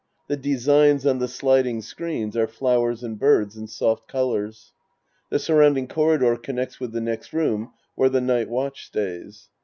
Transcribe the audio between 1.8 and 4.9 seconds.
screens are flowers and birds in soft colors.